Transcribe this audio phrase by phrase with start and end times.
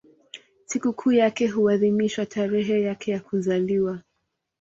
[0.65, 3.99] Sikukuu yake huadhimishwa tarehe yake ya kuzaliwa.